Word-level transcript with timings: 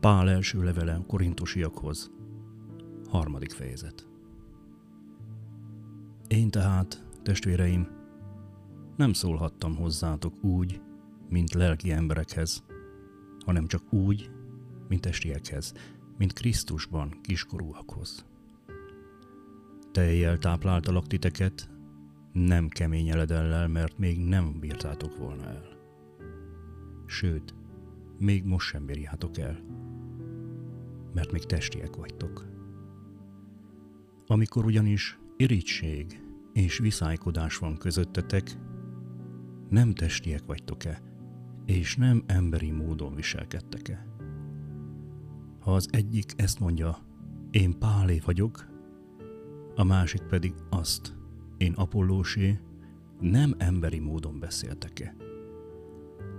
Pál 0.00 0.30
első 0.30 0.62
levele 0.62 1.00
korintusiakhoz, 1.06 2.10
harmadik 3.08 3.50
fejezet. 3.50 4.08
Én 6.28 6.50
tehát, 6.50 7.04
testvéreim, 7.22 7.88
nem 8.96 9.12
szólhattam 9.12 9.76
hozzátok 9.76 10.44
úgy, 10.44 10.80
mint 11.28 11.54
lelki 11.54 11.92
emberekhez, 11.92 12.64
hanem 13.44 13.66
csak 13.66 13.92
úgy, 13.92 14.30
mint 14.88 15.00
testiekhez, 15.00 15.74
mint 16.18 16.32
Krisztusban 16.32 17.18
kiskorúakhoz. 17.22 18.24
Tejjel 19.92 20.38
tápláltalak 20.38 21.06
titeket, 21.06 21.70
nem 22.32 22.68
kemény 22.68 23.08
eledellel, 23.08 23.68
mert 23.68 23.98
még 23.98 24.18
nem 24.18 24.58
bírtátok 24.60 25.16
volna 25.16 25.44
el. 25.44 25.68
Sőt, 27.06 27.54
még 28.18 28.44
most 28.44 28.68
sem 28.68 28.86
bírjátok 28.86 29.38
el, 29.38 29.60
mert 31.14 31.32
még 31.32 31.44
testiek 31.44 31.96
vagytok. 31.96 32.46
Amikor 34.26 34.64
ugyanis 34.64 35.18
irigység 35.36 36.22
és 36.52 36.78
viszálykodás 36.78 37.56
van 37.56 37.76
közöttetek, 37.76 38.58
nem 39.68 39.94
testiek 39.94 40.42
vagytok-e, 40.46 41.02
és 41.66 41.96
nem 41.96 42.22
emberi 42.26 42.70
módon 42.70 43.14
viselkedtek-e. 43.14 44.06
Ha 45.58 45.74
az 45.74 45.88
egyik 45.90 46.32
ezt 46.36 46.60
mondja, 46.60 46.98
én 47.50 47.78
Pálé 47.78 48.20
vagyok, 48.24 48.66
a 49.74 49.84
másik 49.84 50.22
pedig 50.22 50.54
azt, 50.70 51.16
én 51.56 51.72
Apollósé, 51.72 52.60
nem 53.20 53.54
emberi 53.58 53.98
módon 53.98 54.38
beszéltek-e. 54.38 55.16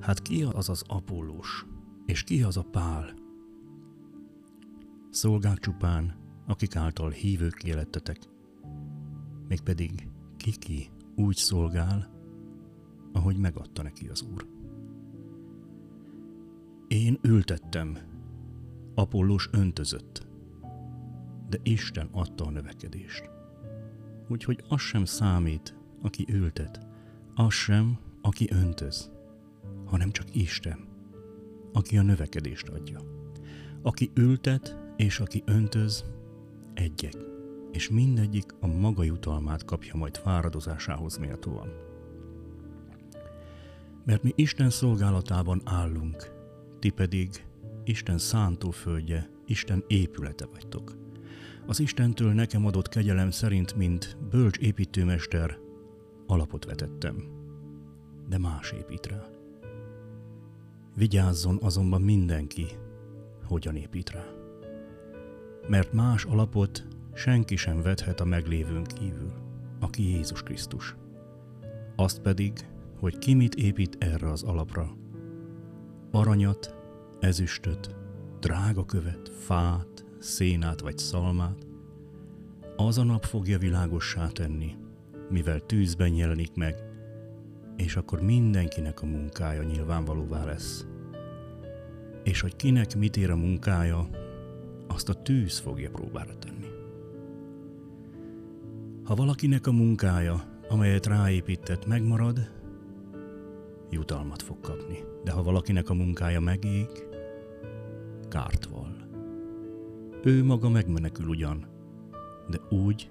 Hát 0.00 0.22
ki 0.22 0.42
az 0.42 0.68
az 0.68 0.82
Apollós, 0.86 1.66
és 2.06 2.22
ki 2.22 2.42
az 2.42 2.56
a 2.56 2.62
Pál? 2.62 3.21
Szolgák 5.12 5.58
csupán, 5.58 6.14
akik 6.46 6.76
által 6.76 7.10
hívők 7.10 7.62
élettetek, 7.62 8.18
mégpedig 9.48 10.08
ki-ki 10.36 10.90
úgy 11.16 11.36
szolgál, 11.36 12.10
ahogy 13.12 13.36
megadta 13.36 13.82
neki 13.82 14.08
az 14.08 14.22
Úr. 14.34 14.46
Én 16.88 17.18
ültettem, 17.22 17.98
Apollós 18.94 19.48
öntözött, 19.52 20.26
de 21.48 21.58
Isten 21.62 22.08
adta 22.12 22.44
a 22.44 22.50
növekedést. 22.50 23.30
Úgyhogy 24.28 24.64
az 24.68 24.80
sem 24.80 25.04
számít, 25.04 25.76
aki 26.02 26.26
ültet, 26.28 26.86
az 27.34 27.52
sem, 27.52 27.98
aki 28.22 28.48
öntöz, 28.52 29.10
hanem 29.84 30.10
csak 30.10 30.34
Isten, 30.34 30.88
aki 31.72 31.98
a 31.98 32.02
növekedést 32.02 32.68
adja. 32.68 33.21
Aki 33.82 34.10
ültet 34.14 34.76
és 34.96 35.20
aki 35.20 35.42
öntöz, 35.46 36.04
egyek, 36.74 37.12
és 37.72 37.90
mindegyik 37.90 38.54
a 38.60 38.66
maga 38.66 39.02
jutalmát 39.02 39.64
kapja 39.64 39.94
majd 39.94 40.16
fáradozásához 40.16 41.16
méltóan. 41.16 41.68
Mert 44.04 44.22
mi 44.22 44.32
Isten 44.34 44.70
szolgálatában 44.70 45.60
állunk, 45.64 46.30
ti 46.78 46.90
pedig 46.90 47.44
Isten 47.84 48.18
szántóföldje, 48.18 49.30
Isten 49.46 49.84
épülete 49.86 50.46
vagytok. 50.46 50.96
Az 51.66 51.80
Istentől 51.80 52.32
nekem 52.32 52.66
adott 52.66 52.88
kegyelem 52.88 53.30
szerint, 53.30 53.74
mint 53.74 54.16
bölcs 54.30 54.58
építőmester, 54.58 55.58
alapot 56.26 56.64
vetettem, 56.64 57.16
de 58.28 58.38
más 58.38 58.72
épít 58.72 59.06
rá. 59.06 59.26
Vigyázzon 60.94 61.58
azonban 61.62 62.02
mindenki, 62.02 62.66
hogyan 63.44 63.76
épít 63.76 64.10
rá. 64.10 64.24
Mert 65.68 65.92
más 65.92 66.24
alapot 66.24 66.86
senki 67.14 67.56
sem 67.56 67.82
vethet 67.82 68.20
a 68.20 68.24
meglévőn 68.24 68.84
kívül, 68.84 69.32
aki 69.80 70.10
Jézus 70.10 70.42
Krisztus. 70.42 70.96
Azt 71.96 72.20
pedig, 72.20 72.52
hogy 73.00 73.18
ki 73.18 73.34
mit 73.34 73.54
épít 73.54 73.96
erre 73.98 74.30
az 74.30 74.42
alapra. 74.42 74.96
Aranyat, 76.10 76.74
ezüstöt, 77.20 77.96
drága 78.40 78.84
követ, 78.84 79.28
fát, 79.28 80.04
szénát 80.18 80.80
vagy 80.80 80.98
szalmát, 80.98 81.66
az 82.76 82.98
a 82.98 83.04
nap 83.04 83.24
fogja 83.24 83.58
világossá 83.58 84.26
tenni, 84.26 84.74
mivel 85.30 85.60
tűzben 85.60 86.14
jelenik 86.14 86.54
meg, 86.54 86.74
és 87.76 87.96
akkor 87.96 88.22
mindenkinek 88.22 89.02
a 89.02 89.06
munkája 89.06 89.62
nyilvánvalóvá 89.62 90.44
lesz. 90.44 90.86
És 92.22 92.40
hogy 92.40 92.56
kinek 92.56 92.96
mit 92.96 93.16
ér 93.16 93.30
a 93.30 93.36
munkája, 93.36 94.08
azt 94.86 95.08
a 95.08 95.14
tűz 95.14 95.58
fogja 95.58 95.90
próbára 95.90 96.38
tenni. 96.38 96.66
Ha 99.04 99.14
valakinek 99.14 99.66
a 99.66 99.72
munkája, 99.72 100.44
amelyet 100.68 101.06
ráépített, 101.06 101.86
megmarad, 101.86 102.50
jutalmat 103.90 104.42
fog 104.42 104.60
kapni. 104.60 104.98
De 105.24 105.30
ha 105.30 105.42
valakinek 105.42 105.90
a 105.90 105.94
munkája 105.94 106.40
megég, 106.40 106.88
kárt 108.28 108.64
val. 108.64 108.96
Ő 110.22 110.44
maga 110.44 110.68
megmenekül 110.68 111.26
ugyan, 111.26 111.66
de 112.48 112.58
úgy, 112.76 113.10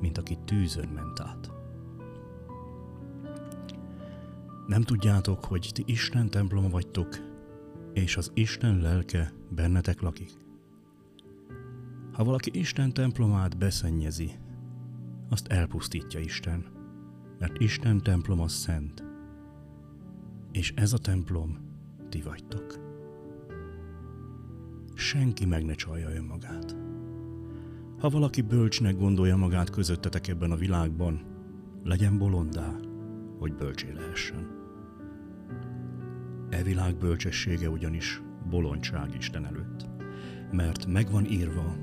mint 0.00 0.18
aki 0.18 0.38
tűzön 0.44 0.88
ment 0.88 1.20
át. 1.20 1.52
Nem 4.66 4.82
tudjátok, 4.82 5.44
hogy 5.44 5.70
ti 5.72 5.82
Isten 5.86 6.28
temploma 6.30 6.68
vagytok, 6.68 7.08
és 8.02 8.16
az 8.16 8.30
Isten 8.34 8.80
lelke 8.80 9.32
bennetek 9.50 10.00
lakik. 10.00 10.30
Ha 12.12 12.24
valaki 12.24 12.58
Isten 12.58 12.92
templomát 12.92 13.58
beszennyezi, 13.58 14.30
azt 15.28 15.46
elpusztítja 15.46 16.20
Isten, 16.20 16.64
mert 17.38 17.58
Isten 17.60 18.02
temploma 18.02 18.48
szent, 18.48 19.04
és 20.52 20.72
ez 20.76 20.92
a 20.92 20.98
templom 20.98 21.58
ti 22.08 22.22
vagytok. 22.22 22.78
Senki 24.94 25.46
meg 25.46 25.64
ne 25.64 25.74
csalja 25.74 26.10
önmagát. 26.10 26.76
Ha 27.98 28.08
valaki 28.08 28.42
bölcsnek 28.42 28.96
gondolja 28.96 29.36
magát 29.36 29.70
közöttetek 29.70 30.28
ebben 30.28 30.50
a 30.50 30.56
világban, 30.56 31.22
legyen 31.84 32.18
bolondá, 32.18 32.76
hogy 33.38 33.54
bölcsé 33.54 33.92
lehessen. 33.92 34.67
E 36.50 36.62
világ 36.62 36.96
bölcsessége 36.96 37.68
ugyanis 37.68 38.22
bolondság 38.50 39.14
Isten 39.14 39.46
előtt, 39.46 39.86
mert 40.50 40.86
megvan 40.86 41.24
írva, 41.24 41.76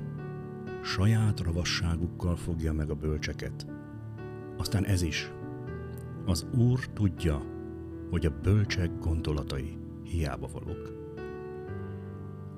saját 0.82 1.40
ravasságukkal 1.40 2.36
fogja 2.36 2.72
meg 2.72 2.90
a 2.90 2.94
bölcseket. 2.94 3.66
Aztán 4.56 4.84
ez 4.84 5.02
is. 5.02 5.30
Az 6.24 6.46
Úr 6.54 6.80
tudja, 6.92 7.42
hogy 8.10 8.26
a 8.26 8.40
bölcsek 8.42 8.98
gondolatai 8.98 9.78
hiába 10.02 10.48
valók. 10.48 10.92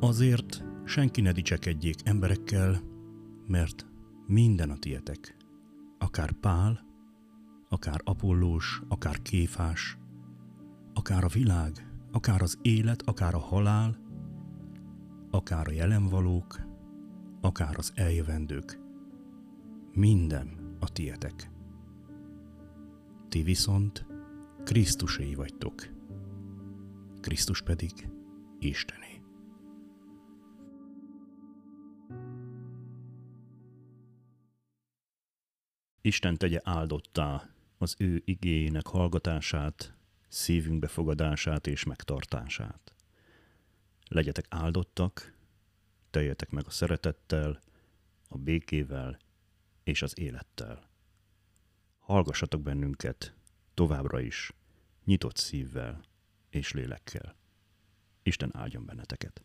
Azért 0.01 0.65
senki 0.85 1.21
ne 1.21 1.33
dicsekedjék 1.33 1.97
emberekkel, 2.05 2.81
mert 3.47 3.87
minden 4.27 4.71
a 4.71 4.79
tietek. 4.79 5.37
Akár 5.99 6.33
Pál, 6.33 6.87
akár 7.69 8.01
Apollós, 8.05 8.83
akár 8.89 9.23
Kéfás, 9.23 9.99
akár 10.95 11.25
a 11.25 11.29
világ, 11.29 11.88
akár 12.13 12.43
az 12.43 12.59
élet, 12.63 13.03
akár 13.03 13.35
a 13.35 13.39
halál, 13.39 13.99
akár 15.31 15.69
a 15.69 15.73
jelenvalók, 15.73 16.61
akár 17.41 17.75
az 17.79 17.93
eljövendők. 17.95 18.81
Minden 19.93 20.77
a 20.81 20.93
tietek. 20.93 21.51
Ti 23.29 23.43
viszont 23.43 24.07
Krisztuséi 24.65 25.35
vagytok. 25.35 25.75
Krisztus 27.21 27.63
pedig 27.63 28.09
Istené. 28.59 29.23
Isten 36.01 36.37
tegye 36.37 36.61
áldottá 36.65 37.51
az 37.79 37.95
ő 37.99 38.23
igényének 38.25 38.87
hallgatását, 38.87 39.98
szívünk 40.29 40.79
befogadását 40.79 41.67
és 41.67 41.85
megtartását. 41.85 42.95
Legyetek 44.09 44.47
áldottak, 44.49 45.35
teljetek 46.11 46.51
meg 46.51 46.67
a 46.67 46.71
szeretettel, 46.71 47.61
a 48.29 48.39
békével 48.39 49.19
és 49.83 50.03
az 50.03 50.19
élettel. 50.19 50.89
Hallgassatok 51.99 52.63
bennünket 52.63 53.35
továbbra 53.75 54.21
is, 54.21 54.53
nyitott 55.05 55.37
szívvel 55.37 56.01
és 56.51 56.73
lélekkel. 56.73 57.37
Isten 58.23 58.57
áldjon 58.57 58.85
benneteket! 58.85 59.43